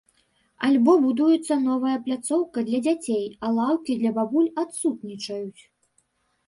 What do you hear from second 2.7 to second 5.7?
для дзяцей, а лаўкі для бабуль адсутнічаюць.